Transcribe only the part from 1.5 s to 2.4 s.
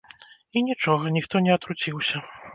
атруціўся.